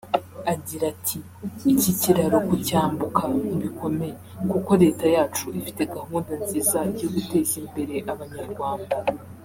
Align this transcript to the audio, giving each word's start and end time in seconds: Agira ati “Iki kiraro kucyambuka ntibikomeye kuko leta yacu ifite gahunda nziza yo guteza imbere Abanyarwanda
Agira 0.53 0.85
ati 0.93 1.19
“Iki 1.71 1.91
kiraro 2.01 2.37
kucyambuka 2.47 3.21
ntibikomeye 3.43 4.13
kuko 4.51 4.71
leta 4.83 5.05
yacu 5.15 5.45
ifite 5.59 5.81
gahunda 5.95 6.31
nziza 6.41 6.79
yo 7.01 7.07
guteza 7.15 7.53
imbere 7.63 7.95
Abanyarwanda 8.13 8.95